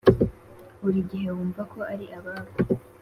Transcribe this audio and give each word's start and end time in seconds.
buri 0.81 0.99
gihe 1.11 1.27
wumva 1.35 1.61
ko 1.71 1.79
ari 1.93 2.05
ababo? 2.17 2.51